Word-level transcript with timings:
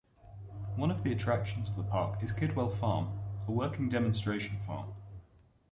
One 0.77 0.89
of 0.89 1.03
the 1.03 1.11
attractions 1.11 1.69
of 1.69 1.75
the 1.75 1.83
park 1.83 2.23
is 2.23 2.31
Kidwell 2.31 2.69
Farm, 2.71 3.19
a 3.47 3.51
working 3.51 3.87
demonstration 3.87 4.57
farm. 4.57 4.95